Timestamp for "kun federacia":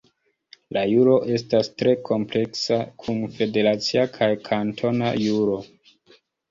3.05-4.09